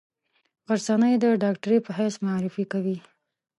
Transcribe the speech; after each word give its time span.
غرڅنۍ 0.67 1.13
د 1.19 1.25
ډاکټرې 1.43 1.77
په 1.85 1.91
حیث 1.99 2.15
معرفي 2.25 2.65
کوي. 2.71 2.97